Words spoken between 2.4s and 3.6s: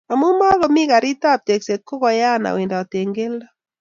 awendot ak keldo